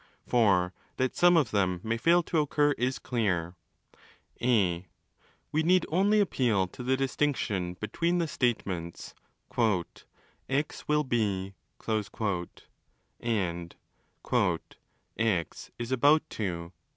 [0.25, 3.53] For that some of them may fail to occur, is clear.
[4.41, 4.87] (a)
[5.51, 9.13] We need only appeal to the distinction between the statements
[10.49, 11.53] 'x will be'
[13.19, 13.75] and
[14.69, 16.73] '~ is about to...